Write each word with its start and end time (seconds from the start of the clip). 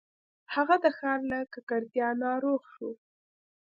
هغه 0.53 0.75
د 0.83 0.85
ښار 0.97 1.19
له 1.31 1.39
ککړتیا 1.53 2.07
ناروغ 2.23 2.61
شو. 2.73 2.89